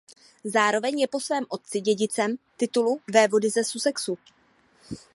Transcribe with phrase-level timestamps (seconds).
[0.43, 4.17] Zároveň je po svém otci dědicem titulu vévody ze Sussexu.